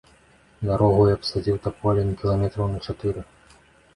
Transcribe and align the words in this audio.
Дарогу 0.67 1.03
я 1.09 1.17
абсадзіў 1.17 1.59
таполямі 1.67 2.17
кіламетраў 2.21 2.71
на 2.73 2.79
чатыры. 2.85 3.21